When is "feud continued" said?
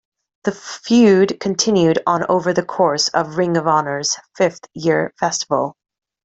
0.51-2.01